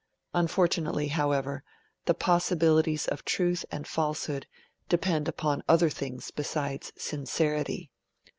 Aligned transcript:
Unfortunately, 0.33 1.09
however, 1.09 1.63
the 2.05 2.15
possibilities 2.15 3.05
of 3.07 3.23
truth 3.23 3.63
and 3.69 3.85
falsehood 3.87 4.47
depend 4.89 5.27
upon 5.27 5.63
other 5.69 5.91
things 5.91 6.31
besides 6.31 6.91
sincerity. 6.97 7.91